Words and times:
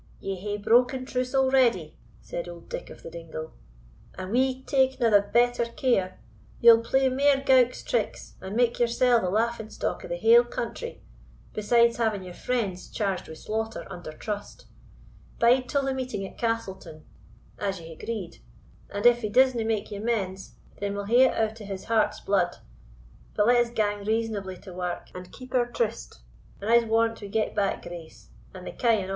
"Ye 0.19 0.35
hae 0.35 0.57
broken 0.57 1.05
truce 1.05 1.35
already," 1.35 1.95
said 2.21 2.49
old 2.49 2.69
Dick 2.69 2.89
of 2.89 3.03
the 3.03 3.11
Dingle; 3.11 3.53
"an 4.17 4.31
we 4.31 4.63
takena 4.63 5.11
the 5.11 5.29
better 5.31 5.65
care, 5.65 6.19
ye'll 6.59 6.81
play 6.83 7.07
mair 7.07 7.41
gowk's 7.45 7.83
tricks, 7.83 8.33
and 8.41 8.55
make 8.55 8.79
yoursell 8.79 9.21
the 9.21 9.29
laughing 9.29 9.69
stock 9.69 10.03
of 10.03 10.09
the 10.09 10.15
haill 10.15 10.43
country, 10.43 11.03
besides 11.53 11.97
having 11.97 12.23
your 12.23 12.33
friends 12.33 12.89
charged 12.89 13.27
with 13.27 13.37
slaughter 13.37 13.85
under 13.91 14.11
trust. 14.11 14.65
Bide 15.37 15.69
till 15.69 15.83
the 15.83 15.93
meeting 15.93 16.25
at 16.25 16.35
Castleton, 16.35 17.05
as 17.59 17.79
ye 17.79 17.85
hae 17.89 17.95
greed; 17.95 18.39
and 18.89 19.05
if 19.05 19.21
he 19.21 19.29
disna 19.29 19.63
make 19.63 19.91
ye 19.91 19.97
amends, 19.97 20.55
then 20.79 20.95
we'll 20.95 21.05
hae 21.05 21.25
it 21.25 21.35
out 21.35 21.61
o' 21.61 21.65
his 21.65 21.83
heart's 21.83 22.19
blood. 22.19 22.55
But 23.35 23.45
let 23.45 23.63
us 23.63 23.69
gang 23.69 24.03
reasonably 24.03 24.57
to 24.61 24.73
wark 24.73 25.09
and 25.13 25.31
keep 25.31 25.53
our 25.53 25.67
tryst, 25.67 26.21
and 26.59 26.71
I'se 26.71 26.85
warrant 26.85 27.21
we 27.21 27.27
get 27.29 27.53
back 27.53 27.83
Grace, 27.83 28.29
and 28.51 28.65
the 28.65 28.71
kye 28.71 28.93
an' 28.95 29.09
a'." 29.09 29.09